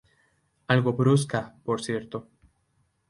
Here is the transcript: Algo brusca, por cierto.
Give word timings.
Algo 0.67 0.93
brusca, 0.93 1.53
por 1.63 1.83
cierto. 1.83 2.27